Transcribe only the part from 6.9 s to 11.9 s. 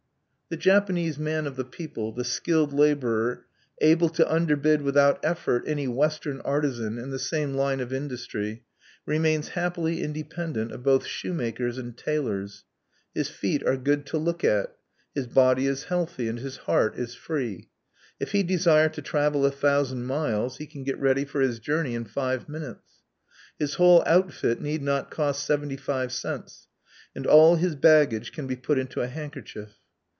in the same line of industry remains happily independent of both shoemakers